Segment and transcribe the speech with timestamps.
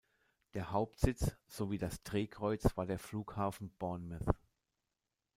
[0.55, 4.33] Der Hauptsitz sowie das Drehkreuz war der Flughafen Bournemouth.